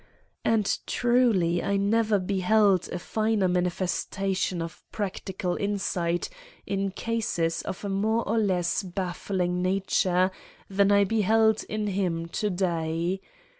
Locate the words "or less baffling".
8.27-9.61